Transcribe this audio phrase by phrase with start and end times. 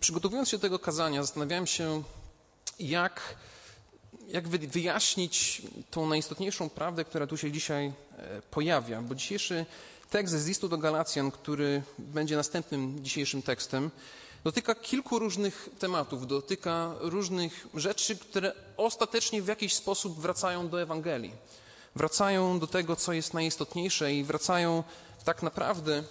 [0.00, 2.02] przygotowując się do tego kazania, zastanawiałem się,
[2.78, 3.36] jak,
[4.28, 7.86] jak wyjaśnić tą najistotniejszą prawdę, która tu się dzisiaj
[8.18, 9.02] e, pojawia.
[9.02, 9.66] Bo dzisiejszy
[10.10, 13.90] tekst z listu do Galacjan, który będzie następnym dzisiejszym tekstem,
[14.44, 21.32] dotyka kilku różnych tematów, dotyka różnych rzeczy, które ostatecznie w jakiś sposób wracają do Ewangelii.
[21.96, 24.84] Wracają do tego, co jest najistotniejsze i wracają
[25.24, 26.04] tak naprawdę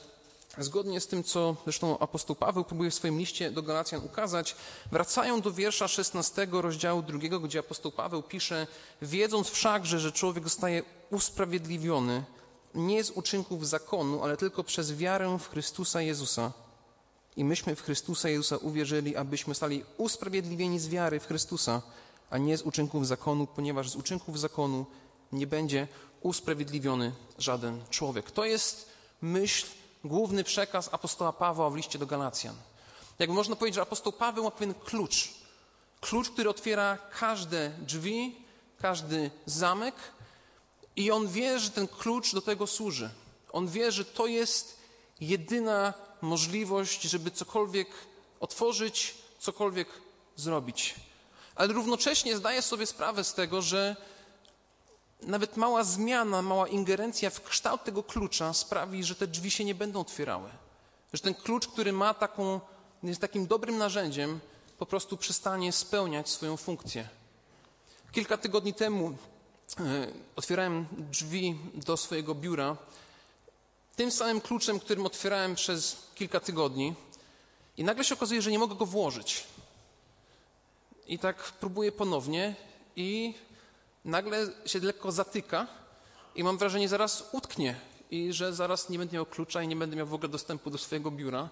[0.58, 4.56] zgodnie z tym, co zresztą apostoł Paweł próbuje w swoim liście do Galacjan ukazać,
[4.92, 8.68] wracają do wiersza 16 rozdziału drugiego, gdzie apostoł Paweł pisze,
[9.02, 12.24] wiedząc wszakże, że człowiek zostaje usprawiedliwiony
[12.76, 16.52] nie z uczynków zakonu, ale tylko przez wiarę w Chrystusa Jezusa.
[17.36, 21.82] I myśmy w Chrystusa Jezusa uwierzyli, abyśmy stali usprawiedliwieni z wiary w Chrystusa,
[22.30, 24.86] a nie z uczynków zakonu, ponieważ z uczynków zakonu
[25.32, 25.88] nie będzie
[26.22, 28.32] usprawiedliwiony żaden człowiek.
[28.32, 28.90] To jest
[29.22, 29.68] myśl
[30.04, 32.56] główny przekaz apostoła Pawła w liście do Galacjan.
[33.20, 35.30] Jakby można powiedzieć, że apostoł Paweł ma pewien klucz.
[36.02, 38.36] Klucz, który otwiera każde drzwi,
[38.78, 39.96] każdy zamek
[40.96, 43.10] i on wie, że ten klucz do tego służy.
[43.52, 44.78] On wie, że to jest
[45.20, 47.88] jedyna możliwość, żeby cokolwiek
[48.40, 49.88] otworzyć, cokolwiek
[50.36, 50.96] zrobić.
[51.56, 53.96] Ale równocześnie zdaje sobie sprawę z tego, że
[55.28, 59.76] nawet mała zmiana, mała ingerencja w kształt tego klucza sprawi, że te drzwi się nie
[59.76, 60.50] będą otwierały.
[61.14, 62.60] Że ten klucz, który ma taką,
[63.04, 64.40] jest takim dobrym narzędziem,
[64.78, 67.10] po prostu przestanie spełniać swoją funkcję.
[68.12, 69.18] Kilka tygodni temu
[69.80, 72.78] e, otwierałem drzwi do swojego biura
[73.96, 76.94] tym samym kluczem, którym otwierałem przez kilka tygodni,
[77.78, 79.44] i nagle się okazuje, że nie mogę go włożyć.
[81.08, 82.56] I tak próbuję ponownie,
[82.96, 83.34] i
[84.06, 85.68] nagle się lekko zatyka
[86.36, 87.80] i mam wrażenie, zaraz utknie
[88.12, 90.78] i że zaraz nie będę miał klucza i nie będę miał w ogóle dostępu do
[90.78, 91.50] swojego biura.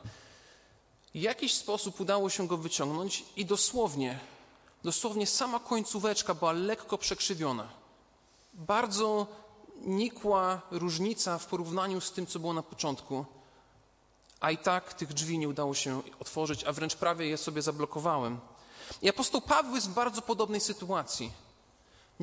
[1.15, 4.19] W jakiś sposób udało się go wyciągnąć i dosłownie,
[4.83, 7.69] dosłownie sama końcóweczka była lekko przekrzywiona.
[8.53, 9.27] Bardzo
[9.81, 13.25] nikła różnica w porównaniu z tym, co było na początku,
[14.39, 18.39] a i tak tych drzwi nie udało się otworzyć, a wręcz prawie je sobie zablokowałem.
[19.01, 21.31] I apostoł Paweł jest w bardzo podobnej sytuacji.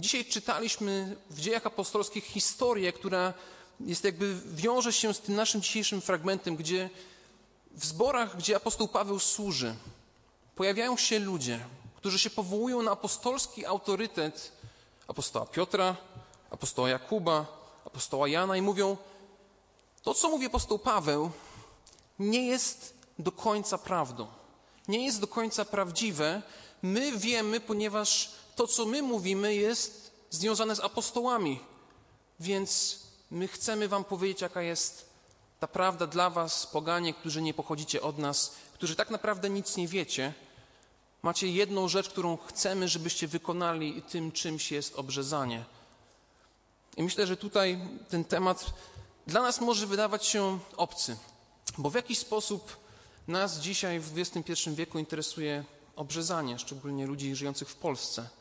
[0.01, 3.35] Dzisiaj czytaliśmy w dziejach apostolskich historię, która
[3.81, 6.91] jest jakby wiąże się z tym naszym dzisiejszym fragmentem, gdzie
[7.73, 9.75] w zborach, gdzie apostoł Paweł służy,
[10.55, 11.61] pojawiają się ludzie,
[11.97, 14.53] którzy się powołują na apostolski autorytet
[15.09, 15.97] apostoła Piotra,
[16.51, 17.47] apostoła Jakuba,
[17.85, 18.97] apostoła Jana i mówią:
[20.03, 21.31] To, co mówi apostoł Paweł,
[22.19, 24.27] nie jest do końca prawdą.
[24.89, 26.43] Nie jest do końca prawdziwe.
[26.83, 31.61] My wiemy, ponieważ to, co my mówimy, jest związane z apostołami.
[32.41, 35.11] Więc my chcemy Wam powiedzieć, jaka jest
[35.61, 39.89] ta prawda dla Was, poganie, którzy nie pochodzicie od nas, którzy tak naprawdę nic nie
[39.89, 40.35] wiecie.
[41.23, 45.65] Macie jedną rzecz, którą chcemy, żebyście wykonali, i tym czymś jest obrzezanie.
[46.97, 48.67] I myślę, że tutaj ten temat
[49.27, 51.17] dla nas może wydawać się obcy,
[51.79, 52.77] bo w jakiś sposób
[53.29, 55.65] nas dzisiaj w XXI wieku interesuje
[55.97, 58.38] obrzezanie, szczególnie ludzi żyjących w Polsce.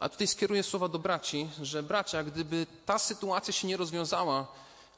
[0.00, 4.46] A tutaj skieruję słowa do braci, że bracia, gdyby ta sytuacja się nie rozwiązała,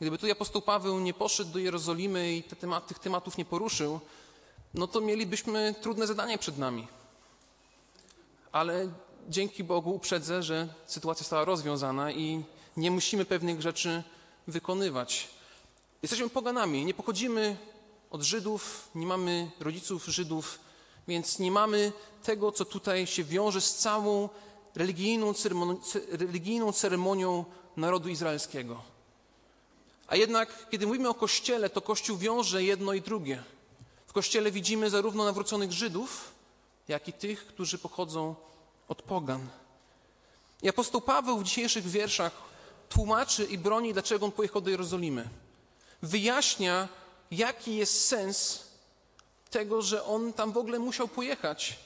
[0.01, 4.01] gdyby tu apostoł Paweł nie poszedł do Jerozolimy i te temat, tych tematów nie poruszył,
[4.75, 6.89] no to mielibyśmy trudne zadanie przed nami.
[8.53, 8.89] Ale
[9.29, 12.45] dzięki Bogu uprzedzę, że sytuacja została rozwiązana i
[12.77, 14.03] nie musimy pewnych rzeczy
[14.47, 15.29] wykonywać.
[16.03, 17.57] Jesteśmy poganami, nie pochodzimy
[18.11, 20.59] od Żydów, nie mamy rodziców Żydów,
[21.09, 21.93] więc nie mamy
[22.23, 24.29] tego, co tutaj się wiąże z całą
[24.75, 27.45] religijną, ceremonią, religijną ceremonią
[27.77, 28.83] narodu izraelskiego.
[30.07, 33.43] A jednak, kiedy mówimy o Kościele, to Kościół wiąże jedno i drugie.
[34.07, 36.31] W Kościele widzimy zarówno nawróconych Żydów,
[36.89, 38.35] jak i tych, którzy pochodzą
[38.89, 39.49] od pogan.
[40.63, 42.33] I apostoł Paweł w dzisiejszych wierszach
[42.89, 45.29] tłumaczy i broni, dlaczego on pojechał do Jerozolimy.
[46.03, 46.89] Wyjaśnia,
[47.31, 48.65] jaki jest sens
[49.51, 51.79] tego, że on tam w ogóle musiał pojechać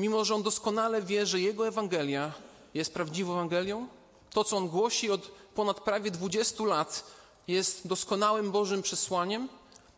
[0.00, 2.32] mimo że on doskonale wie, że jego Ewangelia
[2.74, 3.88] jest prawdziwą Ewangelią,
[4.30, 7.04] to, co on głosi od ponad prawie 20 lat,
[7.48, 9.48] jest doskonałym Bożym przesłaniem.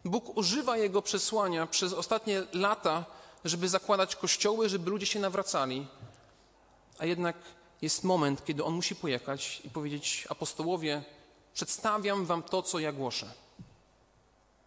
[0.04, 3.04] Bóg używa jego przesłania przez ostatnie lata,
[3.44, 5.86] żeby zakładać kościoły, żeby ludzie się nawracali.
[6.98, 7.36] A jednak
[7.82, 11.02] jest moment, kiedy on musi pojechać i powiedzieć: Apostołowie,
[11.54, 13.32] przedstawiam wam to, co ja głoszę.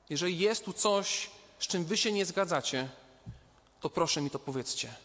[0.10, 1.30] Jeżeli jest tu coś,
[1.60, 2.90] z czym wy się nie zgadzacie,
[3.82, 5.05] to proszę mi to powiedzcie.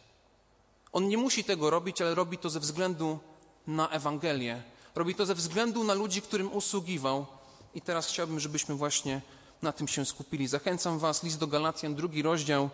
[0.92, 3.18] On nie musi tego robić, ale robi to ze względu
[3.66, 4.62] na Ewangelię.
[4.94, 7.26] Robi to ze względu na ludzi, którym usługiwał.
[7.74, 9.20] I teraz chciałbym, żebyśmy właśnie
[9.62, 10.48] na tym się skupili.
[10.48, 12.70] Zachęcam Was, list do Galacjan, drugi rozdział,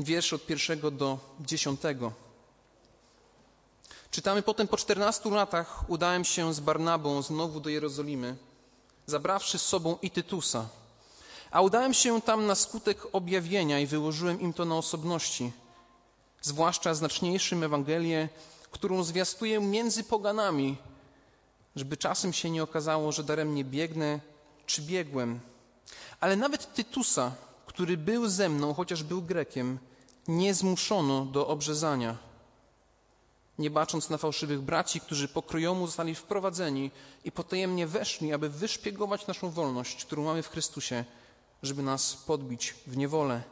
[0.00, 2.12] wierszy od pierwszego do dziesiątego.
[4.10, 8.36] Czytamy potem po czternastu latach udałem się z Barnabą znowu do Jerozolimy,
[9.06, 10.68] zabrawszy z sobą i Tytusa.
[11.50, 15.52] A udałem się tam na skutek objawienia i wyłożyłem im to na osobności,
[16.44, 18.28] zwłaszcza znaczniejszym Ewangelię,
[18.70, 20.76] którą zwiastuję między poganami,
[21.76, 24.20] żeby czasem się nie okazało, że daremnie biegnę
[24.66, 25.40] czy biegłem.
[26.20, 27.32] Ale nawet Tytusa,
[27.66, 29.78] który był ze mną, chociaż był Grekiem,
[30.28, 32.16] nie zmuszono do obrzezania.
[33.58, 36.90] Nie bacząc na fałszywych braci, którzy pokrojomu zostali wprowadzeni
[37.24, 41.04] i potajemnie weszli, aby wyszpiegować naszą wolność, którą mamy w Chrystusie,
[41.62, 43.42] żeby nas podbić w niewolę,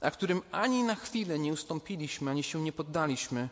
[0.00, 3.48] a którym ani na chwilę nie ustąpiliśmy, ani się nie poddaliśmy,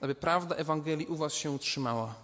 [0.00, 2.14] aby prawda Ewangelii u was się utrzymała.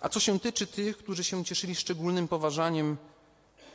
[0.00, 2.96] A co się tyczy tych, którzy się cieszyli szczególnym poważaniem,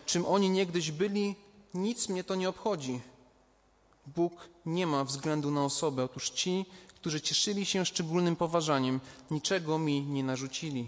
[0.06, 1.36] czym oni niegdyś byli,
[1.74, 3.02] nic mnie to nie obchodzi.
[4.08, 6.04] Bóg nie ma względu na osobę.
[6.04, 9.00] Otóż ci, którzy cieszyli się szczególnym poważaniem,
[9.32, 10.88] niczego mi nie narzucili.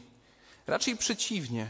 [0.68, 1.70] Raczej przeciwnie.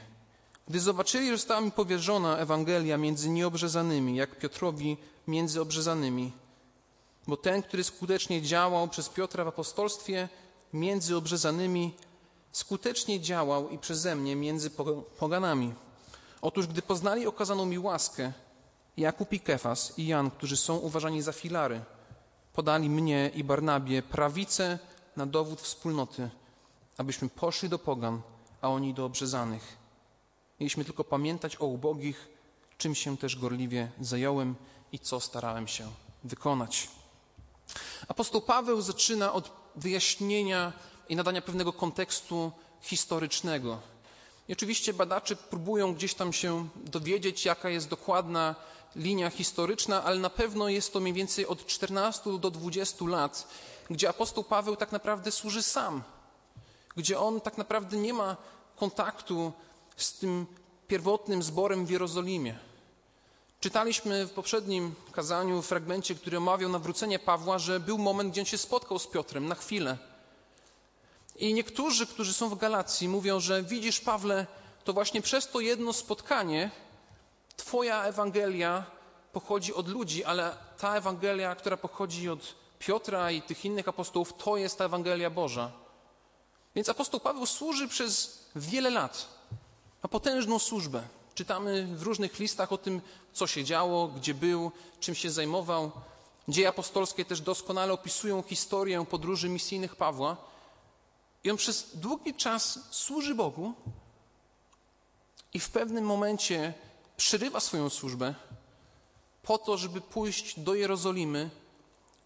[0.68, 6.31] Gdy zobaczyli, że została mi powierzona Ewangelia między nieobrzezanymi, jak Piotrowi między obrzezanymi,
[7.27, 10.29] bo ten, który skutecznie działał przez Piotra w apostolstwie
[10.74, 11.94] między obrzezanymi,
[12.51, 14.69] skutecznie działał i przeze mnie między
[15.19, 15.74] poganami.
[16.41, 18.31] Otóż, gdy poznali okazaną mi łaskę,
[18.97, 21.81] Jakub i Kefas i Jan, którzy są uważani za filary,
[22.53, 24.79] podali mnie i Barnabie prawicę
[25.15, 26.29] na dowód wspólnoty,
[26.97, 28.21] abyśmy poszli do pogan,
[28.62, 29.77] a oni do obrzezanych.
[30.59, 32.27] Mieliśmy tylko pamiętać o ubogich,
[32.77, 34.56] czym się też gorliwie zająłem
[34.92, 35.92] i co starałem się
[36.24, 36.89] wykonać.
[38.07, 40.74] Apostoł Paweł zaczyna od wyjaśnienia
[41.10, 42.51] i nadania pewnego kontekstu
[42.81, 43.80] historycznego.
[44.48, 48.56] I oczywiście badacze próbują gdzieś tam się dowiedzieć, jaka jest dokładna
[48.95, 53.48] linia historyczna, ale na pewno jest to mniej więcej od 14 do 20 lat,
[53.89, 56.04] gdzie apostoł Paweł tak naprawdę służy sam,
[56.95, 58.38] gdzie on tak naprawdę nie ma
[58.75, 59.54] kontaktu
[59.98, 60.45] z tym
[60.88, 62.67] pierwotnym zborem w Jerozolimie.
[63.59, 68.45] Czytaliśmy w poprzednim kazaniu, w fragmencie, który omawiał nawrócenie Pawła, że był moment, gdzie on
[68.45, 69.98] się spotkał z Piotrem na chwilę.
[71.36, 74.48] I niektórzy, którzy są w Galacji, mówią, że widzisz, Pawle,
[74.83, 76.71] to właśnie przez to jedno spotkanie
[77.57, 78.86] Twoja Ewangelia
[79.33, 84.57] pochodzi od ludzi, ale ta Ewangelia, która pochodzi od Piotra i tych innych apostołów, to
[84.57, 85.71] jest ta Ewangelia Boża.
[86.75, 89.27] Więc apostoł Paweł służy przez wiele lat,
[90.03, 91.03] ma potężną służbę.
[91.38, 93.01] Czytamy w różnych listach o tym,
[93.34, 95.92] co się działo, gdzie był, czym się zajmował.
[96.48, 100.38] Dzieje apostolskie też doskonale opisują historię podróży misyjnych Pawła.
[101.44, 103.74] I on przez długi czas służy Bogu
[105.54, 106.74] i w pewnym momencie
[107.18, 108.36] przerywa swoją służbę
[109.44, 111.50] po to, żeby pójść do Jerozolimy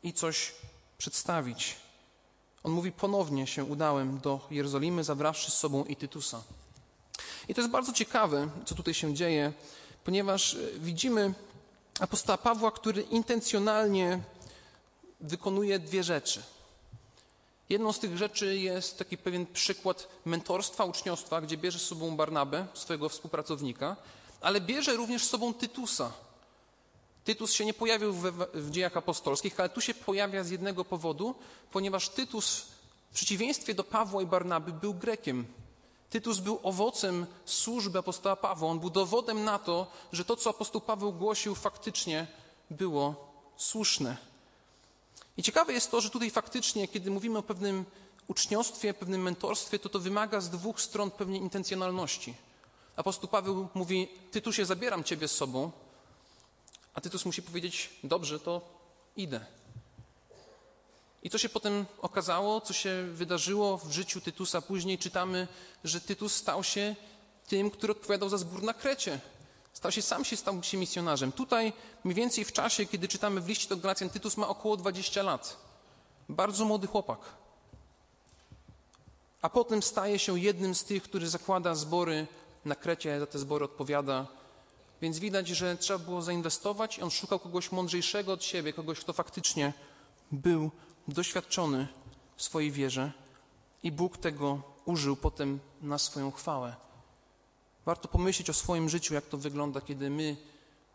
[0.04, 0.54] i coś
[0.98, 1.76] przedstawić.
[2.64, 6.44] On mówi: Ponownie się udałem do Jerozolimy, zabrawszy z sobą i Tytusa.
[7.48, 9.54] I to jest bardzo ciekawe, co tutaj się dzieje,
[10.04, 11.34] ponieważ e, widzimy
[12.00, 14.20] apostoła Pawła, który intencjonalnie
[15.20, 16.44] wykonuje dwie rzeczy.
[17.70, 22.68] Jedną z tych rzeczy jest taki pewien przykład mentorstwa, uczniostwa, gdzie bierze z sobą Barnabę,
[22.74, 23.96] swojego współpracownika,
[24.42, 26.12] ale bierze również z sobą Tytusa.
[27.24, 31.36] Tytus się nie pojawił w, w dziejach apostolskich, ale tu się pojawia z jednego powodu,
[31.72, 32.66] ponieważ Tytus
[33.12, 35.46] w przeciwieństwie do Pawła i Barnaby był Grekiem.
[36.12, 38.70] Tytus był owocem służby apostoła Pawła.
[38.70, 42.28] On był dowodem na to, że to, co apostoł Paweł głosił, faktycznie
[42.70, 44.18] było słuszne.
[45.38, 47.86] I ciekawe jest to, że tutaj faktycznie, kiedy mówimy o pewnym
[48.28, 52.34] uczniostwie, pewnym mentorstwie, to to wymaga z dwóch stron pewnej intencjonalności.
[52.96, 55.72] Apostoł Paweł mówi: Tytusie, zabieram ciebie z sobą,
[56.94, 58.62] a Tytus musi powiedzieć: Dobrze, to
[59.16, 59.46] idę.
[61.24, 64.62] I co się potem okazało, co się wydarzyło w życiu Tytusa?
[64.62, 65.48] Później czytamy,
[65.84, 66.96] że Tytus stał się
[67.48, 69.20] tym, który odpowiadał za zbór na Krecie.
[69.74, 71.32] Stał się, sam się stał się misjonarzem.
[71.32, 71.74] Tutaj
[72.04, 75.58] mniej więcej w czasie, kiedy czytamy w liście do Galacjan, Tytus ma około 20 lat.
[76.30, 77.20] Bardzo młody chłopak.
[79.42, 82.28] A potem staje się jednym z tych, który zakłada zbory
[82.66, 84.28] na Krecie, za te zbory odpowiada.
[85.02, 89.14] Więc widać, że trzeba było zainwestować i on szukał kogoś mądrzejszego od siebie, kogoś, kto
[89.14, 89.74] faktycznie
[90.32, 90.72] był
[91.08, 91.88] doświadczony
[92.36, 93.12] w swojej wierze
[93.84, 96.76] i Bóg tego użył potem na swoją chwałę.
[97.86, 100.38] Warto pomyśleć o swoim życiu, jak to wygląda, kiedy my,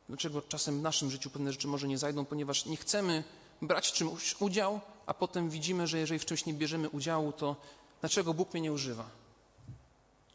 [0.09, 3.25] dlaczego czasem w naszym życiu pewne rzeczy może nie zajdą, ponieważ nie chcemy
[3.63, 7.57] brać czymś udział, a potem widzimy, że jeżeli w czymś nie bierzemy udziału, to
[8.01, 9.05] dlaczego Bóg mnie nie używa?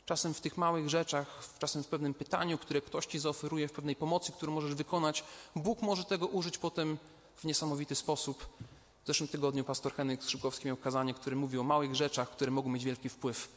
[0.05, 3.95] Czasem w tych małych rzeczach, czasem w pewnym pytaniu, które ktoś ci zaoferuje, w pewnej
[3.95, 5.23] pomocy, którą możesz wykonać,
[5.55, 6.97] Bóg może tego użyć potem
[7.35, 8.49] w niesamowity sposób.
[9.03, 12.69] W zeszłym tygodniu pastor Henryk Skrzypkowski miał kazanie, które mówi o małych rzeczach, które mogą
[12.69, 13.49] mieć wielki wpływ.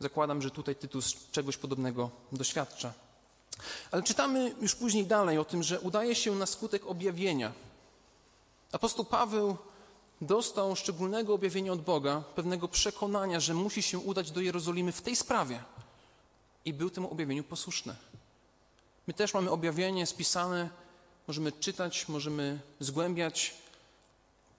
[0.00, 2.92] Zakładam, że tutaj Tytus czegoś podobnego doświadcza.
[3.90, 7.52] Ale czytamy już później dalej o tym, że udaje się na skutek objawienia.
[8.72, 9.56] Apostoł Paweł
[10.20, 15.16] dostał szczególnego objawienia od Boga, pewnego przekonania, że musi się udać do Jerozolimy w tej
[15.16, 15.62] sprawie.
[16.64, 17.96] I był temu objawieniu posłuszny.
[19.06, 20.70] My też mamy objawienie spisane,
[21.28, 23.54] możemy czytać, możemy zgłębiać,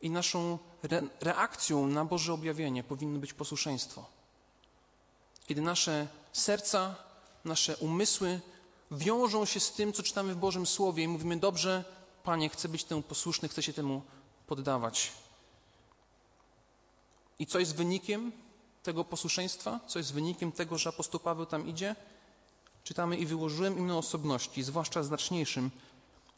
[0.01, 4.05] i naszą re reakcją na Boże objawienie powinno być posłuszeństwo.
[5.47, 6.95] Kiedy nasze serca,
[7.45, 8.39] nasze umysły
[8.91, 11.83] wiążą się z tym, co czytamy w Bożym Słowie i mówimy: Dobrze,
[12.23, 14.01] Panie, chcę być temu posłuszny, chcę się temu
[14.47, 15.11] poddawać.
[17.39, 18.31] I co jest wynikiem
[18.83, 19.79] tego posłuszeństwa?
[19.87, 21.95] Co jest wynikiem tego, że apostoł Paweł tam idzie?
[22.83, 25.71] Czytamy i wyłożyłem im na osobności, zwłaszcza znaczniejszym,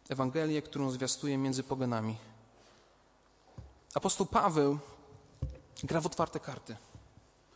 [0.10, 2.16] Ewangelię, którą zwiastuje między poganami.
[3.94, 4.80] Apostoł Paweł
[5.84, 6.76] gra w otwarte karty.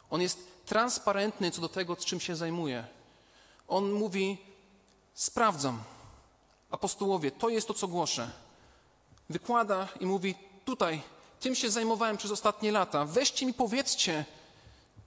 [0.10, 2.88] On jest transparentny co do tego, czym się zajmuje.
[3.68, 4.38] On mówi:
[5.14, 5.84] Sprawdzam,
[6.72, 8.32] apostołowie, to jest to, co głoszę.
[9.30, 10.36] Wykłada i mówi:
[10.66, 11.02] Tutaj,
[11.40, 13.06] tym się zajmowałem przez ostatnie lata.
[13.06, 14.26] Weźcie mi, powiedzcie,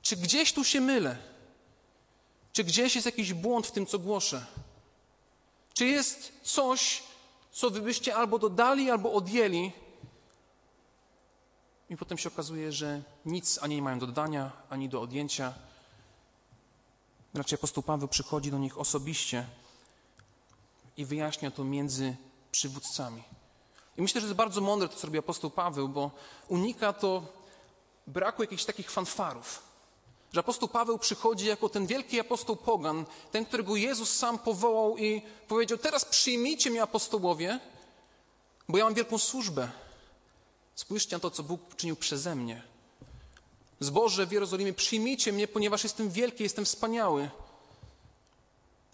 [0.02, 1.16] czy gdzieś tu się mylę?
[2.52, 4.46] Czy gdzieś jest jakiś błąd w tym, co głoszę?
[5.74, 7.02] Czy jest coś,
[7.52, 9.72] co wy byście albo dodali, albo odjęli,
[11.90, 15.54] i potem się okazuje, że nic ani nie mają do dodania, ani do odjęcia.
[17.34, 19.46] Raczej apostoł Paweł przychodzi do nich osobiście
[20.96, 22.16] i wyjaśnia to między
[22.50, 23.22] przywódcami.
[23.96, 26.10] I myślę, że jest bardzo mądre to, co robi apostoł Paweł, bo
[26.48, 27.22] unika to
[28.06, 29.62] braku jakichś takich fanfarów.
[30.32, 35.22] Że apostoł Paweł przychodzi jako ten wielki apostoł pogan, ten, którego Jezus sam powołał i
[35.48, 37.60] powiedział: Teraz przyjmijcie mnie, apostołowie,
[38.68, 39.70] bo ja mam wielką służbę.
[40.74, 42.62] Spójrzcie na to, co Bóg czynił przeze mnie.
[43.80, 47.30] Zboże w Jerozolimie, przyjmijcie mnie, ponieważ jestem wielki, jestem wspaniały.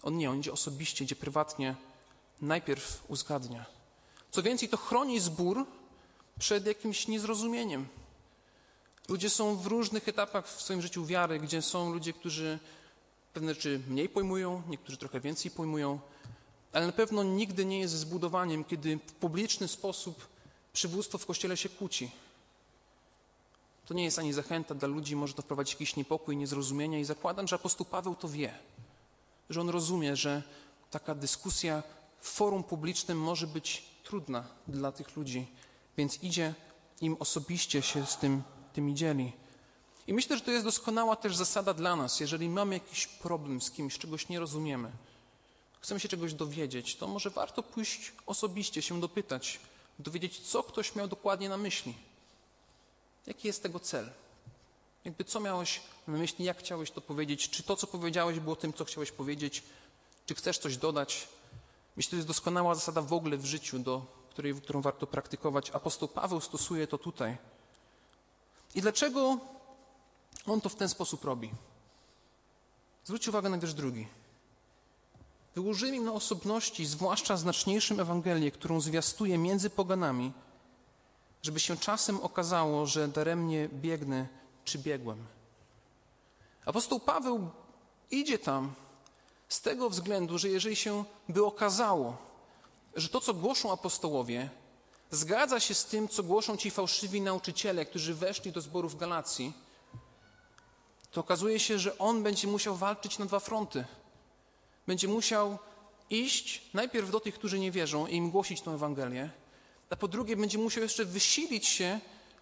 [0.03, 1.75] On nie, on idzie osobiście, idzie prywatnie,
[2.41, 3.65] najpierw uzgadnia.
[4.31, 5.65] Co więcej, to chroni zbór
[6.39, 7.87] przed jakimś niezrozumieniem.
[9.09, 12.59] Ludzie są w różnych etapach w swoim życiu wiary, gdzie są ludzie, którzy
[13.33, 15.99] pewne rzeczy mniej pojmują, niektórzy trochę więcej pojmują,
[16.73, 20.30] ale na pewno nigdy nie jest zbudowaniem, kiedy w publiczny sposób
[20.73, 22.11] przywództwo w kościele się kłóci.
[23.85, 27.47] To nie jest ani zachęta dla ludzi, może to wprowadzić jakiś niepokój, niezrozumienie i zakładam,
[27.47, 28.53] że apostoł Paweł to wie,
[29.49, 30.43] że on rozumie, że
[30.91, 31.83] taka dyskusja
[32.21, 35.47] w forum publicznym może być trudna dla tych ludzi,
[35.97, 36.53] więc idzie
[37.01, 39.31] im osobiście się z tym, tymi dzieli.
[40.07, 42.19] I myślę, że to jest doskonała też zasada dla nas.
[42.19, 44.91] Jeżeli mamy jakiś problem z kimś, czegoś nie rozumiemy,
[45.81, 49.59] chcemy się czegoś dowiedzieć, to może warto pójść osobiście, się dopytać,
[49.99, 51.93] dowiedzieć, co ktoś miał dokładnie na myśli.
[53.27, 54.09] Jaki jest tego cel?
[55.05, 57.49] Jakby co miałeś na myśli, jak chciałeś to powiedzieć?
[57.49, 59.63] Czy to, co powiedziałeś, było tym, co chciałeś powiedzieć?
[60.25, 61.27] Czy chcesz coś dodać?
[61.95, 65.69] Myślę, że to jest doskonała zasada w ogóle w życiu, do której, którą warto praktykować.
[65.69, 67.37] Apostoł Paweł stosuje to tutaj.
[68.75, 69.37] I dlaczego
[70.45, 71.51] on to w ten sposób robi?
[73.05, 74.07] Zwróćcie uwagę na wiersz drugi.
[75.55, 80.31] Wyłożyłem im na osobności, zwłaszcza znaczniejszym Ewangelię, którą zwiastuje między poganami,
[81.41, 84.27] żeby się czasem okazało, że daremnie biegnę
[84.65, 85.25] czy biegłem.
[86.65, 87.49] Apostoł Paweł
[88.11, 88.73] idzie tam
[89.49, 92.17] z tego względu, że jeżeli się by okazało,
[92.95, 94.49] że to, co głoszą apostołowie,
[95.11, 99.53] zgadza się z tym, co głoszą ci fałszywi nauczyciele, którzy weszli do zborów Galacji,
[101.11, 103.85] to okazuje się, że on będzie musiał walczyć na dwa fronty–
[104.91, 105.57] będzie musiał
[106.09, 109.29] iść najpierw do tych, którzy nie wierzą i im głosić tę Ewangelię,
[109.89, 111.99] a po drugie będzie musiał jeszcze wysilić się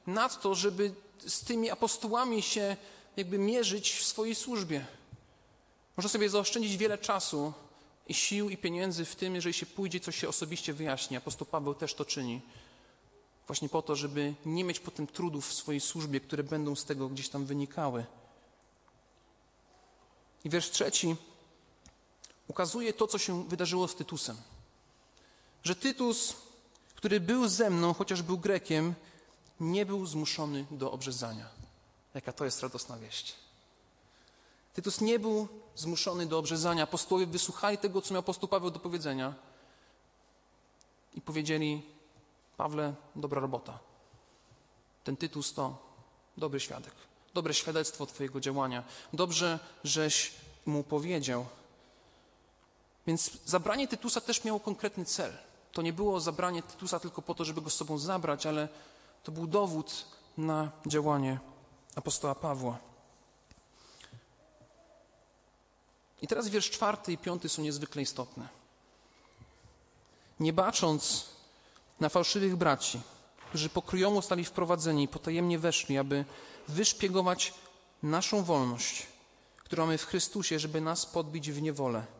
[0.07, 0.93] nad to, żeby
[1.27, 2.77] z tymi apostołami się
[3.17, 4.85] jakby mierzyć w swojej służbie.
[5.97, 7.53] Można sobie zaoszczędzić wiele czasu
[8.07, 11.17] i sił i pieniędzy w tym, jeżeli się pójdzie, coś się osobiście wyjaśni.
[11.17, 12.41] Apostoł Paweł też to czyni.
[13.47, 17.09] Właśnie po to, żeby nie mieć potem trudów w swojej służbie, które będą z tego
[17.09, 18.05] gdzieś tam wynikały.
[20.43, 21.15] I wiersz trzeci
[22.49, 24.37] ukazuje to, co się wydarzyło z Tytusem.
[25.63, 26.35] Że Tytus,
[26.95, 28.95] który był ze mną, chociaż był Grekiem,
[29.59, 31.45] nie był zmuszony do obrzezania.
[32.13, 33.35] Jaka to jest radosna wieść.
[34.73, 36.83] Tytus nie był zmuszony do obrzezania.
[36.83, 39.33] Apostołowie wysłuchali tego, co miał apostoł Paweł do powiedzenia
[41.13, 41.81] i powiedzieli:
[42.57, 43.79] Pawle, dobra robota.
[45.03, 45.77] Ten Tytus to
[46.37, 46.93] dobry świadek,
[47.33, 48.83] dobre świadectwo Twojego działania.
[49.13, 50.33] Dobrze, żeś
[50.65, 51.45] mu powiedział.
[53.09, 55.33] Więc zabranie Tytusa też miało konkretny cel.
[55.71, 58.67] To nie było zabranie Tytusa tylko po to, żeby go z sobą zabrać, ale
[59.23, 60.05] to był dowód
[60.37, 61.39] na działanie
[61.95, 62.77] apostoła Pawła.
[66.21, 68.47] I teraz wiersz czwarty i piąty są niezwykle istotne.
[70.39, 71.25] Nie bacząc
[71.99, 73.01] na fałszywych braci,
[73.49, 76.25] którzy pokryjomu stali wprowadzeni i potajemnie weszli, aby
[76.67, 77.53] wyszpiegować
[78.03, 79.07] naszą wolność,
[79.57, 82.18] którą mamy w Chrystusie, żeby nas podbić w niewolę,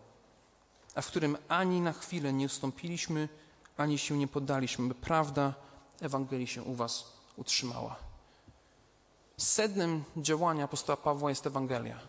[0.95, 3.29] a w którym ani na chwilę nie ustąpiliśmy,
[3.77, 5.53] ani się nie poddaliśmy, by prawda
[6.01, 7.95] Ewangelii się u was utrzymała.
[9.37, 11.99] Sednem działania apostoła Pawła jest Ewangelia.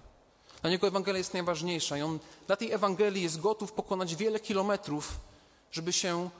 [0.60, 5.20] Dla niego Ewangelia jest najważniejsza i on dla tej Ewangelii jest gotów pokonać wiele kilometrów,
[5.72, 6.30] żeby się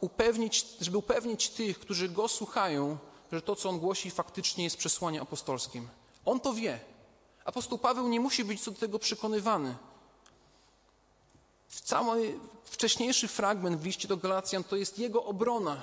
[0.00, 2.98] upewnić, żeby upewnić tych, którzy go słuchają,
[3.32, 5.88] że to, co on głosi, faktycznie jest przesłaniem apostolskim.
[6.24, 6.80] On to wie.
[7.44, 9.74] Apostoł Paweł nie musi być co do tego przekonywany.
[11.70, 15.82] Cały wcześniejszy fragment w liście do Galacjan to jest jego obrona,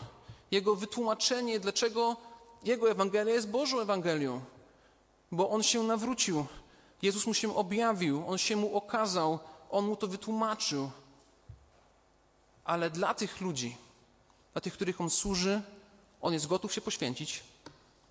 [0.51, 2.17] jego wytłumaczenie, dlaczego
[2.63, 4.41] jego Ewangelia jest Bożą Ewangelią.
[5.31, 6.45] Bo on się nawrócił,
[7.01, 9.39] Jezus mu się objawił, on się mu okazał,
[9.69, 10.91] on mu to wytłumaczył.
[12.63, 13.77] Ale dla tych ludzi,
[14.53, 15.61] dla tych, których on służy,
[16.21, 17.43] on jest gotów się poświęcić.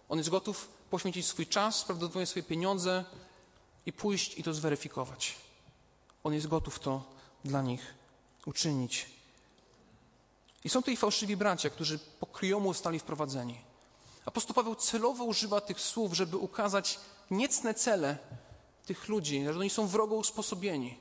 [0.09, 3.04] On jest gotów poświęcić swój czas, prawdopodobnie swoje pieniądze
[3.87, 5.35] i pójść i to zweryfikować.
[6.25, 7.15] On jest gotów to
[7.47, 7.95] dla nich
[8.47, 9.07] uczynić.
[10.65, 13.61] I są tutaj fałszywi bracia, którzy po kryjomu zostali wprowadzeni.
[14.26, 17.00] Apostoł Paweł celowo używa tych słów, żeby ukazać
[17.31, 18.19] niecne cele
[18.87, 20.99] tych ludzi, że oni są wrogo usposobieni.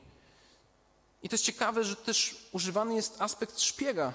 [1.23, 4.13] I to jest ciekawe, że też używany jest aspekt szpiega.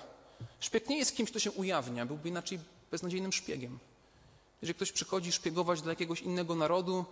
[0.61, 2.59] Szpieg nie jest kimś, kto się ujawnia, byłby inaczej
[2.91, 3.79] beznadziejnym szpiegiem.
[4.63, 7.05] Jeżeli ktoś przychodzi szpiegować do jakiegoś innego narodu,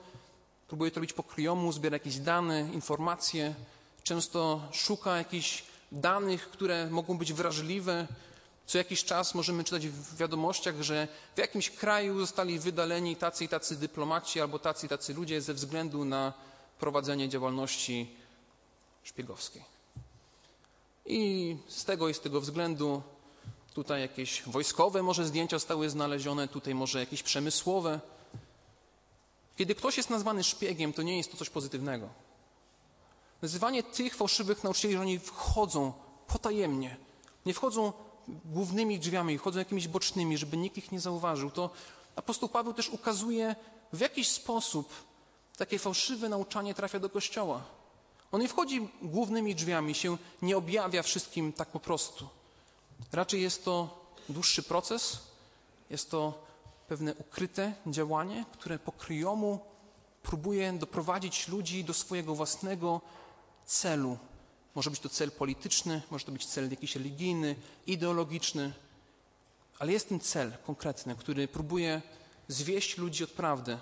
[0.68, 3.54] próbuje to robić po kryjomu, zbiera jakieś dane, informacje,
[4.08, 8.06] często szuka jakichś danych, które mogą być wrażliwe.
[8.66, 13.48] Co jakiś czas możemy czytać w wiadomościach, że w jakimś kraju zostali wydaleni tacy i
[13.48, 16.32] tacy dyplomaci albo tacy i tacy ludzie ze względu na
[16.80, 18.10] prowadzenie działalności
[19.04, 19.62] szpiegowskiej.
[21.06, 23.02] I z tego i z tego względu
[23.74, 28.00] tutaj jakieś wojskowe może zdjęcia zostały znalezione, tutaj może jakieś przemysłowe.
[29.56, 32.27] Kiedy ktoś jest nazwany szpiegiem, to nie jest to coś pozytywnego.
[33.42, 35.92] Nazywanie tych fałszywych nauczycieli, że oni wchodzą
[36.26, 36.96] potajemnie,
[37.46, 37.92] nie wchodzą
[38.44, 41.70] głównymi drzwiami, wchodzą jakimiś bocznymi, żeby nikt ich nie zauważył, to
[42.16, 43.56] apostoł Paweł też ukazuje,
[43.92, 44.92] w jakiś sposób
[45.56, 47.62] takie fałszywe nauczanie trafia do kościoła.
[48.32, 52.28] On nie wchodzi głównymi drzwiami, się nie objawia wszystkim tak po prostu.
[53.12, 55.18] Raczej jest to dłuższy proces,
[55.90, 56.48] jest to
[56.88, 59.58] pewne ukryte działanie, które po kryjomu
[60.22, 63.00] próbuje doprowadzić ludzi do swojego własnego
[63.68, 64.18] celu.
[64.74, 68.72] Może być to cel polityczny, może to być cel jakiś religijny, ideologiczny,
[69.78, 72.02] ale jest ten cel konkretny, który próbuje
[72.48, 73.78] zwieść ludzi od prawdy.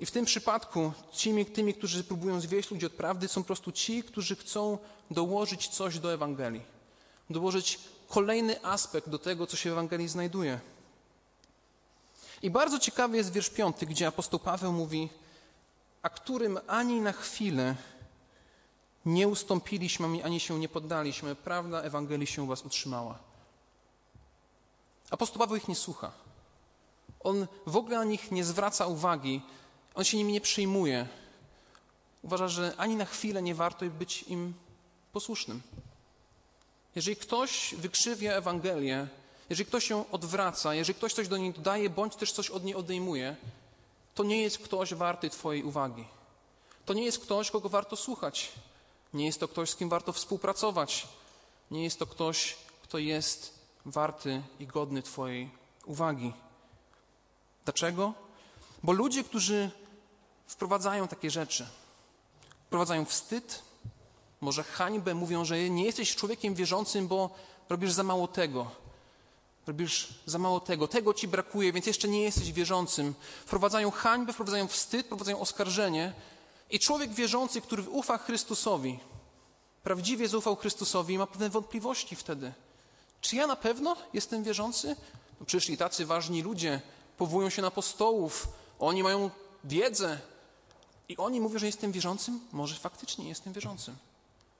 [0.00, 3.72] I w tym przypadku tymi, tymi, którzy próbują zwieść ludzi od prawdy, są po prostu
[3.72, 4.78] ci, którzy chcą
[5.10, 6.62] dołożyć coś do Ewangelii.
[7.30, 10.60] Dołożyć kolejny aspekt do tego, co się w Ewangelii znajduje.
[12.42, 15.08] I bardzo ciekawy jest wiersz piąty, gdzie apostoł Paweł mówi,
[16.02, 17.76] a którym ani na chwilę
[19.06, 21.34] nie ustąpiliśmy, ani się nie poddaliśmy.
[21.34, 23.18] Prawda Ewangelii się u was utrzymała.
[25.10, 26.12] Apostoł Paweł ich nie słucha.
[27.20, 29.42] On w ogóle na nich nie zwraca uwagi.
[29.94, 31.08] On się nimi nie przejmuje.
[32.22, 34.54] Uważa, że ani na chwilę nie warto być im
[35.12, 35.62] posłusznym.
[36.94, 39.08] Jeżeli ktoś wykrzywia Ewangelię,
[39.50, 42.74] jeżeli ktoś ją odwraca, jeżeli ktoś coś do niej dodaje, bądź też coś od niej
[42.74, 43.36] odejmuje,
[44.14, 46.04] to nie jest ktoś warty Twojej uwagi.
[46.84, 48.52] To nie jest ktoś, kogo warto słuchać.
[49.14, 51.08] Nie jest to ktoś, z kim warto współpracować.
[51.70, 55.50] Nie jest to ktoś, kto jest warty i godny Twojej
[55.86, 56.32] uwagi.
[57.64, 58.14] Dlaczego?
[58.82, 59.70] Bo ludzie, którzy
[60.46, 61.66] wprowadzają takie rzeczy,
[62.66, 63.62] wprowadzają wstyd,
[64.40, 67.30] może hańbę, mówią, że nie jesteś człowiekiem wierzącym, bo
[67.68, 68.70] robisz za mało tego.
[69.66, 73.14] Robisz za mało tego, tego ci brakuje, więc jeszcze nie jesteś wierzącym.
[73.46, 76.12] Wprowadzają hańbę, wprowadzają wstyd, wprowadzają oskarżenie,
[76.70, 78.98] i człowiek wierzący, który ufa Chrystusowi,
[79.82, 82.52] prawdziwie zaufał Chrystusowi, ma pewne wątpliwości wtedy.
[83.20, 84.96] Czy ja na pewno jestem wierzący?
[85.40, 86.80] No przyszli tacy ważni ludzie,
[87.16, 89.30] powołują się na apostołów, oni mają
[89.64, 90.18] wiedzę
[91.08, 92.40] i oni mówią, że jestem wierzącym?
[92.52, 93.96] Może faktycznie jestem wierzącym.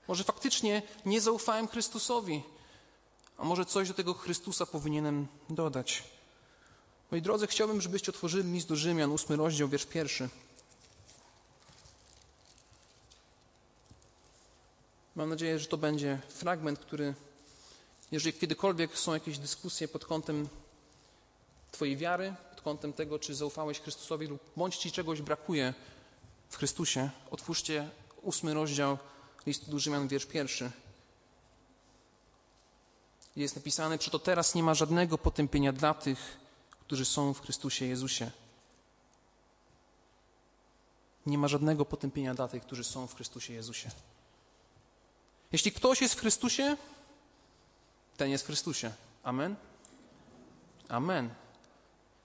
[0.08, 2.42] Może faktycznie nie zaufałem Chrystusowi,
[3.38, 6.04] a może coś do tego Chrystusa powinienem dodać.
[7.10, 10.28] Moi drodzy, chciałbym, żebyście otworzyli list do Rzymian, ósmy rozdział, wiersz pierwszy.
[15.18, 17.14] Mam nadzieję, że to będzie fragment, który
[18.12, 20.48] Jeżeli kiedykolwiek są jakieś dyskusje pod kątem
[21.70, 25.74] Twojej wiary, pod kątem tego, czy zaufałeś Chrystusowi lub bądź Ci czegoś brakuje
[26.48, 27.88] w Chrystusie, otwórzcie
[28.22, 28.98] ósmy rozdział
[29.46, 30.70] listu do Rzymian, wiersz pierwszy.
[33.36, 36.38] Jest napisane, przeto teraz nie ma żadnego potępienia dla tych,
[36.80, 38.30] którzy są w Chrystusie Jezusie.
[41.26, 43.90] Nie ma żadnego potępienia dla tych, którzy są w Chrystusie Jezusie.
[45.52, 46.76] Jeśli ktoś jest w Chrystusie,
[48.16, 48.92] ten jest w Chrystusie.
[49.22, 49.56] Amen?
[50.88, 51.30] Amen.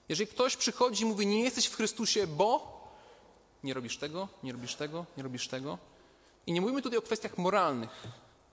[0.09, 2.73] Jeżeli ktoś przychodzi i mówi, nie jesteś w Chrystusie, bo
[3.63, 5.77] nie robisz tego, nie robisz tego, nie robisz tego.
[6.47, 8.03] I nie mówimy tutaj o kwestiach moralnych.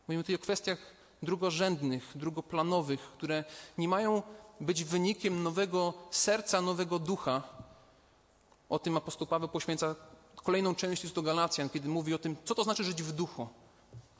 [0.09, 0.79] Mówimy tutaj o kwestiach
[1.23, 3.45] drugorzędnych, drugoplanowych, które
[3.79, 4.23] nie mają
[4.61, 7.43] być wynikiem nowego serca, nowego ducha.
[8.69, 9.95] O tym apostoł Paweł poświęca
[10.37, 13.49] kolejną część listu do Galacjan, kiedy mówi o tym, co to znaczy żyć w duchu.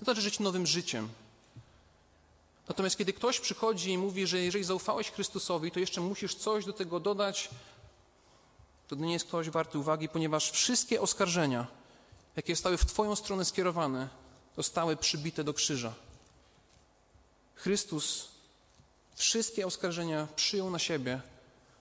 [0.01, 1.09] To znaczy żyć nowym życiem.
[2.69, 6.73] Natomiast kiedy ktoś przychodzi i mówi, że jeżeli zaufałeś Chrystusowi, to jeszcze musisz coś do
[6.73, 7.49] tego dodać,
[8.89, 11.67] to nie jest ktoś warty uwagi, ponieważ wszystkie oskarżenia,
[12.37, 14.09] jakie zostały w Twoją stronę skierowane,
[14.57, 15.95] zostały przybite do krzyża.
[17.55, 18.29] Chrystus
[19.15, 21.21] wszystkie oskarżenia przyjął na siebie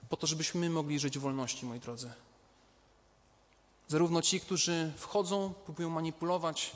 [0.10, 2.12] po to, żebyśmy mogli żyć w wolności, moi drodzy.
[3.88, 6.71] Zarówno ci, którzy wchodzą, próbują manipulować,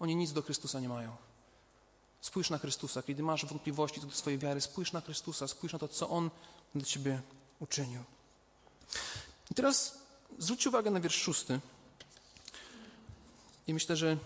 [0.00, 1.16] oni nic do Chrystusa nie mają.
[2.20, 3.02] Spójrz na Chrystusa.
[3.02, 6.30] Kiedy masz wątpliwości do swojej wiary, spójrz na Chrystusa, spójrz na to, co On
[6.74, 7.22] dla Ciebie
[7.60, 8.04] uczynił.
[9.50, 9.98] I teraz
[10.38, 11.60] zwróć uwagę na wiersz szósty.
[13.66, 14.16] I myślę, że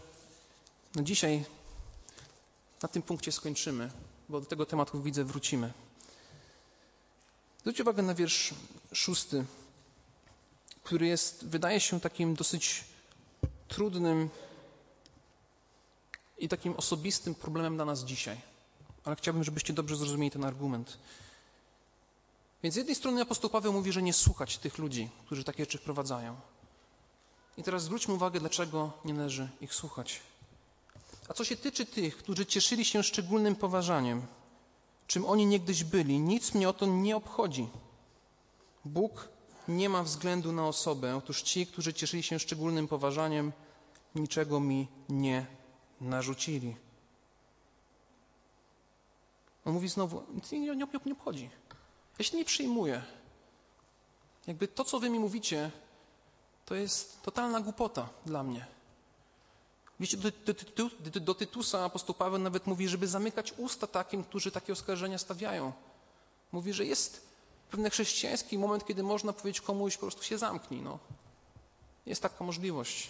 [0.96, 1.44] dzisiaj
[2.82, 3.90] na tym punkcie skończymy,
[4.28, 5.72] bo do tego tematu widzę wrócimy.
[7.60, 8.54] Zwróć uwagę na wiersz
[8.92, 9.44] szósty,
[10.84, 12.84] który jest, wydaje się, takim dosyć
[13.68, 14.30] trudnym
[16.40, 18.40] i takim osobistym problemem dla nas dzisiaj.
[19.04, 20.98] Ale chciałbym, żebyście dobrze zrozumieli ten argument.
[22.62, 25.78] Więc z jednej strony apostoł Paweł mówi, że nie słuchać tych ludzi, którzy takie rzeczy
[25.78, 26.36] wprowadzają.
[27.56, 30.20] I teraz zwróćmy uwagę, dlaczego nie należy ich słuchać.
[31.28, 34.26] A co się tyczy tych, którzy cieszyli się szczególnym poważaniem,
[35.06, 37.68] czym oni niegdyś byli, nic mnie o to nie obchodzi.
[38.84, 39.28] Bóg
[39.68, 41.16] nie ma względu na osobę.
[41.16, 43.52] Otóż ci, którzy cieszyli się szczególnym poważaniem,
[44.14, 45.46] niczego mi nie
[46.00, 46.76] narzucili.
[49.64, 51.50] On mówi znowu, nic mnie nie, nie, nie obchodzi.
[52.18, 53.02] Ja się nie przyjmuję.
[54.46, 55.70] Jakby to, co wy mi mówicie,
[56.64, 58.66] to jest totalna głupota dla mnie.
[60.00, 60.30] Wiecie, do,
[60.76, 65.18] do, do, do Tytusa apostoł Paweł nawet mówi, żeby zamykać usta takim, którzy takie oskarżenia
[65.18, 65.72] stawiają.
[66.52, 67.26] Mówi, że jest
[67.70, 70.82] pewien chrześcijański moment, kiedy można powiedzieć komuś po prostu się zamknij.
[70.82, 70.98] No.
[72.06, 73.08] Jest taka możliwość.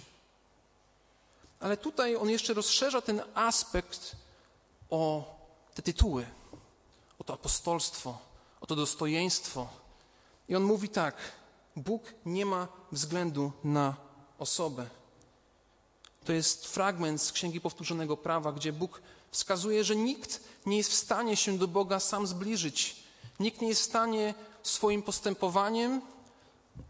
[1.61, 4.17] Ale tutaj on jeszcze rozszerza ten aspekt
[4.91, 5.25] o
[5.75, 6.27] te tytuły,
[7.19, 8.19] o to apostolstwo,
[8.61, 9.69] o to dostojeństwo.
[10.49, 11.15] I on mówi tak:
[11.77, 13.97] Bóg nie ma względu na
[14.39, 14.87] osobę.
[16.25, 20.95] To jest fragment z Księgi Powtórzonego Prawa, gdzie Bóg wskazuje, że nikt nie jest w
[20.95, 22.97] stanie się do Boga sam zbliżyć.
[23.41, 26.03] Nikt nie jest w stanie swoim postępowaniem,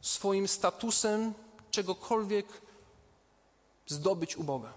[0.00, 1.34] swoim statusem,
[1.70, 2.46] czegokolwiek
[3.90, 4.72] zdobyć u Boga.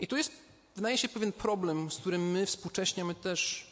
[0.00, 0.32] I tu jest,
[0.76, 3.70] wydaje się, pewien problem, z którym my współcześnie mamy też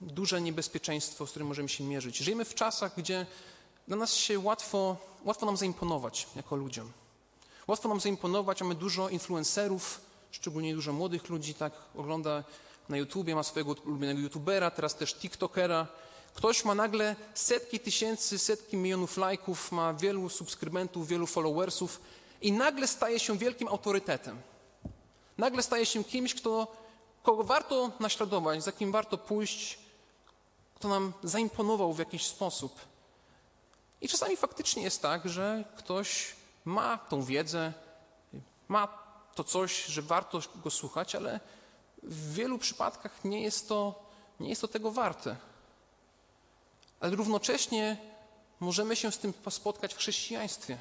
[0.00, 2.16] duże niebezpieczeństwo, z którym możemy się mierzyć.
[2.16, 3.26] Żyjemy w czasach, gdzie
[3.88, 6.92] dla nas się łatwo, łatwo nam zaimponować jako ludziom.
[7.66, 12.44] Łatwo nam zaimponować, mamy dużo influencerów, szczególnie dużo młodych ludzi, tak ogląda
[12.88, 15.86] na YouTubie, ma swojego ulubionego YouTubera, teraz też TikTokera.
[16.34, 22.00] Ktoś ma nagle setki tysięcy, setki milionów lajków, ma wielu subskrybentów, wielu followersów
[22.40, 24.40] i nagle staje się wielkim autorytetem.
[25.38, 26.66] Nagle staje się kimś, kto,
[27.22, 29.78] kogo warto naśladować, za kim warto pójść,
[30.74, 32.80] kto nam zaimponował w jakiś sposób.
[34.00, 37.72] I czasami faktycznie jest tak, że ktoś ma tą wiedzę,
[38.68, 38.88] ma
[39.34, 41.40] to coś, że warto go słuchać, ale
[42.02, 44.04] w wielu przypadkach nie jest to,
[44.40, 45.36] nie jest to tego warte.
[47.00, 47.96] Ale równocześnie
[48.60, 50.78] możemy się z tym spotkać w chrześcijaństwie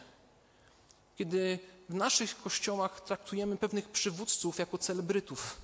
[1.17, 5.57] kiedy w naszych kościołach traktujemy pewnych przywódców jako celebrytów,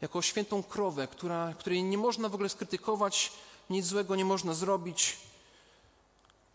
[0.00, 3.32] jako świętą krowę, która, której nie można w ogóle skrytykować,
[3.70, 5.16] nic złego nie można zrobić.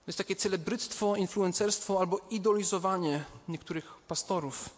[0.06, 4.70] To jest takie celebryctwo, influencerstwo albo idolizowanie niektórych pastorów.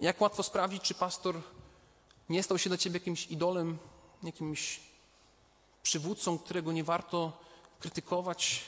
[0.00, 1.40] Jak łatwo sprawdzić, czy pastor
[2.28, 3.78] nie stał się dla ciebie jakimś idolem,
[4.22, 4.80] jakimś
[5.82, 7.32] przywódcą, którego nie warto
[7.80, 8.64] krytykować,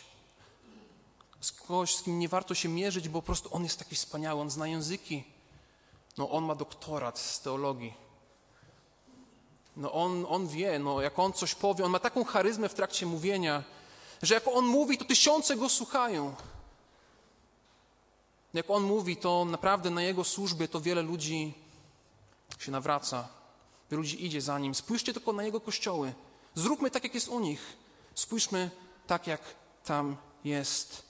[1.46, 4.40] z kogoś, z kim nie warto się mierzyć, bo po prostu on jest taki wspaniały,
[4.40, 5.24] on zna języki.
[6.18, 7.94] No on ma doktorat z teologii.
[9.76, 13.06] No on, on wie, no jak on coś powie, on ma taką charyzmę w trakcie
[13.06, 13.62] mówienia,
[14.22, 16.34] że jak on mówi, to tysiące go słuchają.
[18.54, 21.54] Jak on mówi, to naprawdę na jego służbie to wiele ludzi
[22.58, 23.28] się nawraca.
[23.90, 24.74] Wielu ludzi idzie za nim.
[24.74, 26.12] Spójrzcie tylko na jego kościoły.
[26.54, 27.76] Zróbmy tak, jak jest u nich.
[28.14, 28.70] Spójrzmy
[29.06, 29.40] tak, jak
[29.84, 31.06] tam jest.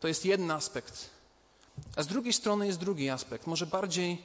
[0.00, 1.10] To jest jeden aspekt.
[1.96, 4.22] A z drugiej strony jest drugi aspekt, może bardziej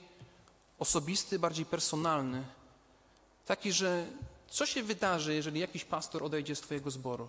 [0.79, 2.43] osobisty, bardziej personalny.
[3.45, 4.07] Taki, że
[4.49, 7.27] co się wydarzy, jeżeli jakiś pastor odejdzie z Twojego zboru?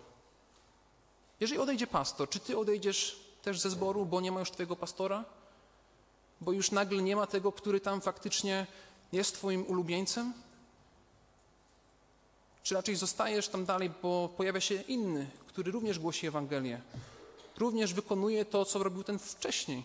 [1.41, 5.25] Jeżeli odejdzie pastor, czy Ty odejdziesz też ze zboru, bo nie ma już Twojego pastora?
[6.41, 8.67] Bo już nagle nie ma tego, który tam faktycznie
[9.13, 10.33] jest Twoim ulubieńcem?
[12.63, 16.81] Czy raczej zostajesz tam dalej, bo pojawia się inny, który również głosi Ewangelię?
[17.59, 19.83] Również wykonuje to, co robił ten wcześniej?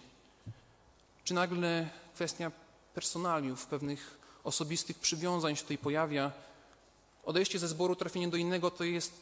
[1.24, 2.52] Czy nagle kwestia
[2.94, 6.32] personaliów, pewnych osobistych przywiązań się tutaj pojawia?
[7.24, 9.14] Odejście ze zboru, trafienie do innego to jest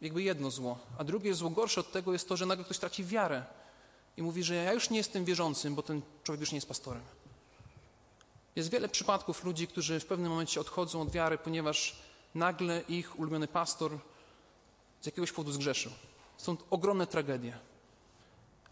[0.00, 3.04] jakby jedno zło, a drugie zło gorsze od tego jest to, że nagle ktoś traci
[3.04, 3.44] wiarę
[4.16, 7.02] i mówi, że ja już nie jestem wierzącym, bo ten człowiek już nie jest pastorem.
[8.56, 11.96] Jest wiele przypadków ludzi, którzy w pewnym momencie odchodzą od wiary, ponieważ
[12.34, 13.98] nagle ich ulubiony pastor
[15.00, 15.92] z jakiegoś powodu zgrzeszył.
[16.36, 17.58] Są ogromne tragedie.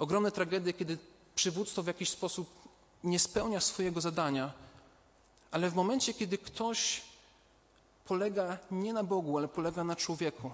[0.02, 0.98] Ogromne tragedie, kiedy
[1.34, 2.50] przywództwo w jakiś sposób
[3.04, 4.52] nie spełnia swojego zadania,
[5.50, 7.02] ale w momencie, kiedy ktoś
[8.04, 10.50] polega nie na Bogu, ale polega na człowieku,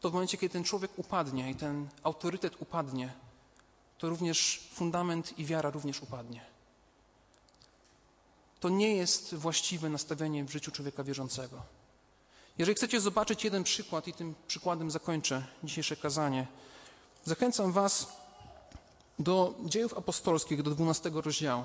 [0.00, 3.12] to w momencie, kiedy ten człowiek upadnie i ten autorytet upadnie,
[3.98, 6.44] to również fundament i wiara również upadnie.
[8.60, 11.62] To nie jest właściwe nastawienie w życiu człowieka wierzącego.
[12.58, 16.46] Jeżeli chcecie zobaczyć jeden przykład, i tym przykładem zakończę dzisiejsze kazanie,
[17.24, 18.21] zachęcam Was
[19.22, 21.64] do dziejów apostolskich, do 12 rozdziału.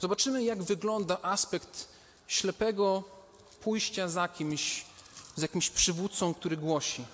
[0.00, 1.88] Zobaczymy, jak wygląda aspekt
[2.26, 3.02] ślepego
[3.60, 4.84] pójścia za kimś,
[5.36, 7.04] z jakimś przywódcą, który głosi.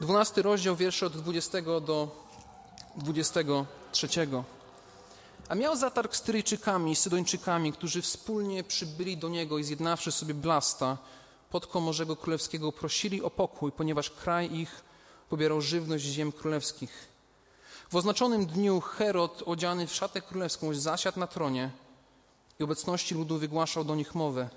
[0.00, 2.08] Dwunasty rozdział, wiersze od 20 do
[2.96, 4.08] 23.
[5.48, 10.98] A miał zatarg z Tyryjczykami, Sydończykami, którzy wspólnie przybyli do niego i zjednawszy sobie blasta,
[11.50, 14.84] pod Morzego Królewskiego, prosili o pokój, ponieważ kraj ich
[15.28, 17.08] pobierał żywność ziem królewskich.
[17.90, 21.70] W oznaczonym dniu Herod, odziany w szatę królewską, zasiadł na tronie
[22.60, 24.48] i obecności ludu wygłaszał do nich mowę.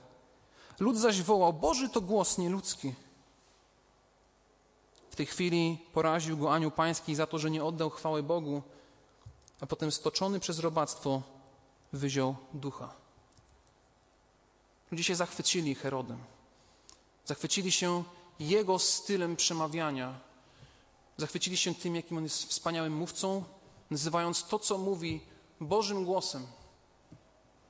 [0.79, 2.93] Lud zaś wołał, Boży to głos nieludzki.
[5.09, 8.61] W tej chwili poraził go anioł pański za to, że nie oddał chwały Bogu,
[9.61, 11.21] a potem stoczony przez robactwo
[11.93, 12.93] wyziął ducha.
[14.91, 16.17] Ludzie się zachwycili Herodem.
[17.29, 18.03] Zachwycili się
[18.39, 20.19] jego stylem przemawiania.
[21.17, 23.43] Zachwycili się tym, jakim on jest wspaniałym mówcą,
[23.91, 25.21] nazywając to, co mówi,
[25.61, 26.47] Bożym głosem,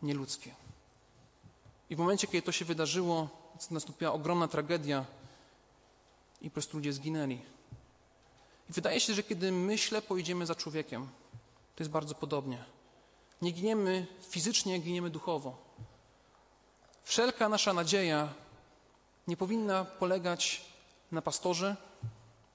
[0.01, 0.55] nieludzkie.
[1.89, 3.27] I w momencie, kiedy to się wydarzyło,
[3.71, 5.05] nastąpiła ogromna tragedia
[6.41, 7.41] i po prostu ludzie zginęli.
[8.69, 11.09] I wydaje się, że kiedy my ślepo idziemy za człowiekiem,
[11.75, 12.63] to jest bardzo podobnie.
[13.41, 15.57] Nie giniemy fizycznie, giniemy duchowo.
[17.03, 18.33] Wszelka nasza nadzieja
[19.27, 20.61] nie powinna polegać
[21.11, 21.75] na pastorze,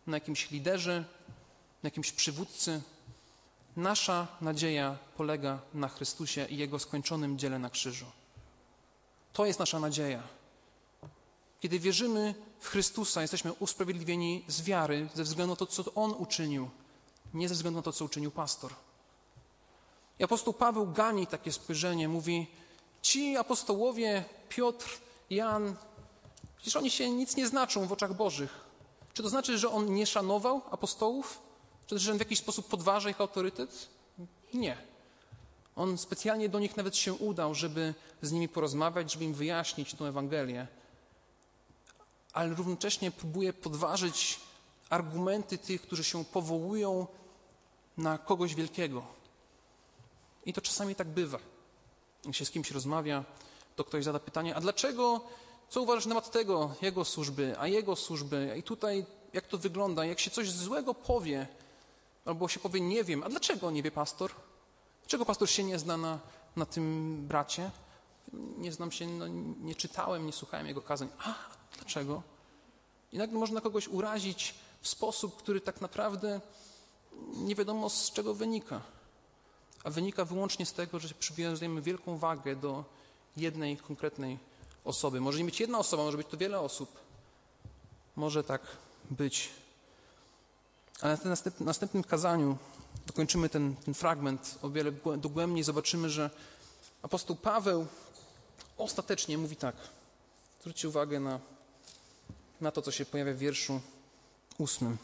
[0.07, 1.05] na jakimś liderze,
[1.83, 2.83] na jakimś przywódcy.
[3.77, 8.07] Nasza nadzieja polega na Chrystusie i Jego skończonym dziele na krzyżu.
[9.33, 10.23] To jest nasza nadzieja.
[11.61, 16.71] Kiedy wierzymy w Chrystusa, jesteśmy usprawiedliwieni z wiary ze względu na to, co On uczynił,
[17.35, 18.75] nie ze względu na to, co uczynił pastor.
[20.19, 22.47] I apostoł Paweł gani takie spojrzenie, mówi:
[23.03, 25.01] Ci apostołowie, Piotr,
[25.31, 25.77] Jan,
[26.65, 28.61] przecież oni się nic nie znaczą w oczach Bożych.
[29.15, 31.41] Czy to znaczy, że on nie szanował apostołów?
[31.87, 33.89] Czy że on w jakiś sposób podważa ich autorytet?
[34.55, 34.77] Nie.
[35.77, 40.05] On specjalnie do nich nawet się udał, żeby z nimi porozmawiać, żeby im wyjaśnić tę
[40.05, 40.67] Ewangelię.
[42.33, 44.41] Ale równocześnie próbuje podważyć
[44.91, 47.07] argumenty tych, którzy się powołują
[47.97, 49.07] na kogoś wielkiego.
[50.47, 51.39] I to czasami tak bywa.
[52.25, 53.25] Jak się z kimś rozmawia,
[53.77, 55.21] to ktoś zada pytanie, a dlaczego
[55.75, 58.55] co uważasz na temat tego, jego służby, a jego służby?
[58.59, 60.05] I tutaj jak to wygląda?
[60.05, 61.47] Jak się coś złego powie,
[62.25, 64.31] albo się powie nie wiem, a dlaczego nie wie pastor?
[65.03, 66.19] Dlaczego pastor się nie zna na,
[66.57, 67.71] na tym bracie?
[68.33, 69.29] Nie znam się, no,
[69.61, 71.09] nie czytałem, nie słuchałem jego kazań.
[71.19, 71.35] A,
[71.77, 72.23] dlaczego?
[73.13, 76.41] I nagle można kogoś urazić w sposób, który tak naprawdę
[77.37, 78.81] nie wiadomo z czego wynika.
[79.85, 82.85] A wynika wyłącznie z tego, że przywiązujemy wielką wagę do
[83.37, 84.39] jednej konkretnej
[84.85, 85.21] osoby.
[85.21, 86.93] Może nie być jedna osoba, może być to wiele osób.
[88.17, 88.61] Może tak
[89.11, 89.51] być.
[91.01, 92.57] Ale na tym następnym kazaniu
[93.07, 96.31] dokończymy ten, ten fragment o wiele dogłębniej, zobaczymy, że
[97.03, 97.87] apostoł Paweł
[98.79, 99.77] ostatecznie mówi tak.
[100.61, 101.41] Zwróćcie uwagę na,
[102.61, 103.81] na to, co się pojawia w wierszu
[104.59, 104.97] ósmym.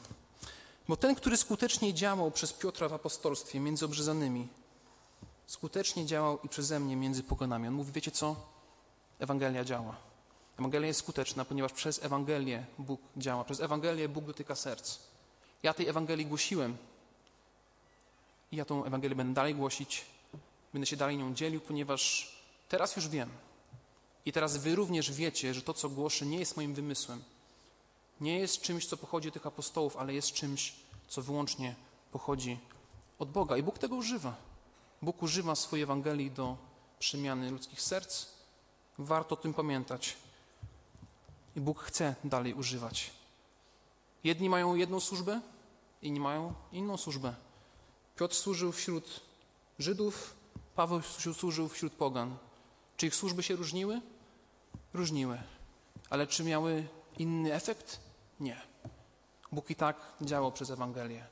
[0.89, 4.49] Bo ten, który skutecznie działał przez Piotra w apostolstwie między obrzezanymi,
[5.47, 7.69] skutecznie działał i przeze mnie między poganami.
[7.69, 8.37] On mówi, wiecie co?
[9.21, 9.97] Ewangelia działa.
[10.59, 13.45] Ewangelia jest skuteczna, ponieważ przez Ewangelię Bóg działa.
[13.45, 14.99] Przez Ewangelię Bóg dotyka serc.
[15.63, 16.77] Ja tej Ewangelii głosiłem
[18.53, 20.05] i ja tą Ewangelię będę dalej głosić,
[20.73, 22.33] będę się dalej nią dzielił, ponieważ
[22.69, 23.31] teraz już wiem.
[24.27, 27.23] I teraz wy również wiecie, że to, co głoszę, nie jest moim wymysłem.
[28.21, 30.75] Nie jest czymś, co pochodzi od tych apostołów, ale jest czymś,
[31.09, 31.75] co wyłącznie
[32.13, 32.59] pochodzi
[33.19, 33.57] od Boga.
[33.57, 34.37] I Bóg tego używa.
[35.03, 36.57] Bóg używa swojej Ewangelii do
[36.99, 38.27] przemiany ludzkich serc.
[38.99, 40.17] Warto o tym pamiętać.
[41.57, 43.11] I Bóg chce dalej używać.
[44.25, 45.41] Jedni mają jedną służbę,
[46.03, 47.35] inni mają inną służbę.
[48.17, 49.21] Piotr służył wśród
[49.79, 50.35] Żydów,
[50.75, 51.03] Paweł
[51.35, 52.37] służył wśród pogan.
[52.97, 54.01] Czy ich służby się różniły?
[54.95, 55.39] Różniły.
[56.11, 58.01] Ale czy miały inny efekt?
[58.41, 58.63] Nie.
[59.53, 61.27] Bóg i tak działał przez Ewangelię.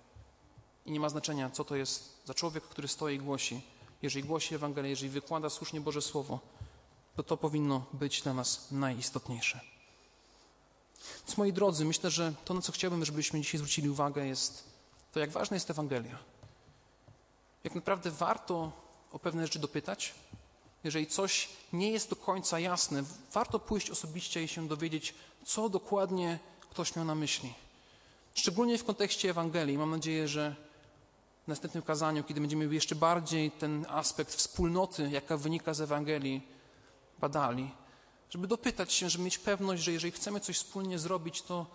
[0.86, 3.60] I nie ma znaczenia, co to jest za człowiek, który stoi i głosi.
[4.02, 6.38] Jeżeli głosi Ewangelię, jeżeli wykłada słusznie Boże Słowo,
[7.18, 9.60] to to powinno być dla nas najistotniejsze.
[11.26, 14.64] Więc moi drodzy, myślę, że to, na co chciałbym, żebyśmy dzisiaj zwrócili uwagę, jest
[15.12, 16.18] to, jak ważna jest Ewangelia.
[17.64, 18.72] Jak naprawdę warto
[19.12, 20.14] o pewne rzeczy dopytać.
[20.84, 26.38] Jeżeli coś nie jest do końca jasne, warto pójść osobiście i się dowiedzieć, co dokładnie
[26.70, 27.54] ktoś miał na myśli.
[28.34, 29.78] Szczególnie w kontekście Ewangelii.
[29.78, 30.56] Mam nadzieję, że
[31.44, 36.57] w następnym kazaniu, kiedy będziemy jeszcze bardziej ten aspekt wspólnoty, jaka wynika z Ewangelii,
[37.20, 37.70] badali,
[38.30, 41.66] żeby dopytać się, żeby mieć pewność, że jeżeli chcemy coś wspólnie zrobić, to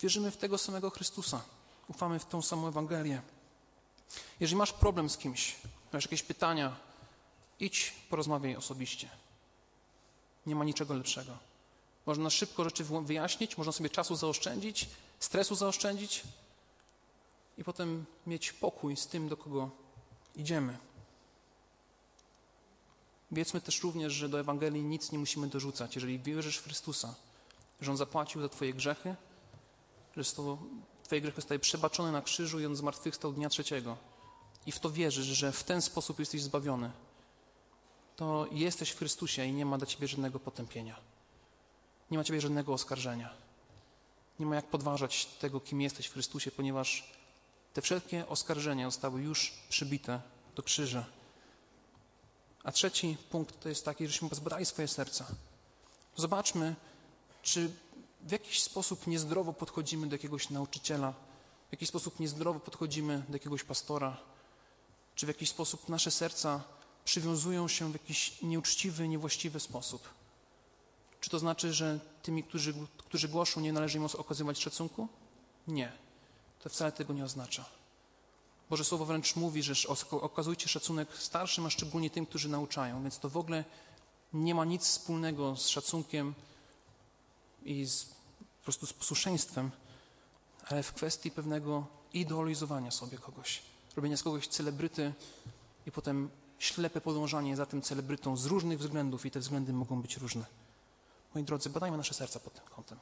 [0.00, 1.40] wierzymy w tego samego Chrystusa.
[1.88, 3.22] Ufamy w tą samą Ewangelię.
[4.40, 5.56] Jeżeli masz problem z kimś,
[5.92, 6.76] masz jakieś pytania,
[7.60, 9.08] idź, porozmawiaj osobiście.
[10.46, 11.38] Nie ma niczego lepszego.
[12.06, 14.88] Można szybko rzeczy wyjaśnić, można sobie czasu zaoszczędzić,
[15.20, 16.22] stresu zaoszczędzić
[17.58, 19.70] i potem mieć pokój z tym, do kogo
[20.36, 20.78] idziemy.
[23.30, 25.94] Wiedzmy też również, że do Ewangelii nic nie musimy dorzucać.
[25.94, 27.14] Jeżeli wierzysz w Chrystusa,
[27.80, 29.14] że On zapłacił za Twoje grzechy,
[30.16, 30.24] że
[31.02, 33.96] Twoje grzechy zostały przebaczone na krzyżu i On zmartwychwstał dnia trzeciego
[34.66, 36.90] i w to wierzysz, że w ten sposób jesteś zbawiony,
[38.16, 40.96] to jesteś w Chrystusie i nie ma dla Ciebie żadnego potępienia.
[42.10, 43.30] Nie ma Ciebie żadnego oskarżenia.
[44.40, 47.12] Nie ma jak podważać tego, kim jesteś w Chrystusie, ponieważ
[47.72, 50.20] te wszelkie oskarżenia zostały już przybite
[50.54, 51.04] do krzyża.
[52.68, 55.26] A trzeci punkt to jest taki, żeśmy pozbadali swoje serca.
[56.16, 56.74] Zobaczmy,
[57.42, 57.70] czy
[58.20, 61.12] w jakiś sposób niezdrowo podchodzimy do jakiegoś nauczyciela,
[61.68, 64.16] w jakiś sposób niezdrowo podchodzimy do jakiegoś pastora,
[65.14, 66.64] czy w jakiś sposób nasze serca
[67.04, 70.08] przywiązują się w jakiś nieuczciwy, niewłaściwy sposób.
[71.20, 75.08] Czy to znaczy, że tymi, którzy, którzy głoszą, nie należy im okazywać szacunku?
[75.68, 75.92] Nie.
[76.62, 77.77] To wcale tego nie oznacza.
[78.70, 79.74] Boże Słowo wręcz mówi, że
[80.10, 83.02] okazujcie szacunek starszym, a szczególnie tym, którzy nauczają.
[83.02, 83.64] Więc to w ogóle
[84.32, 86.34] nie ma nic wspólnego z szacunkiem
[87.62, 88.04] i z,
[88.58, 89.70] po prostu z posłuszeństwem,
[90.68, 93.62] ale w kwestii pewnego idolizowania sobie kogoś,
[93.96, 95.12] robienia z kogoś celebryty
[95.86, 100.16] i potem ślepe podążanie za tym celebrytą z różnych względów i te względy mogą być
[100.16, 100.44] różne.
[101.34, 102.98] Moi drodzy, badajmy nasze serca pod tym kątem.